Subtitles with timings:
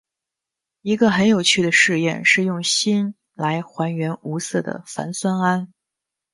[0.81, 5.67] 一个很有趣的试验是用锌来还原无色的钒酸铵。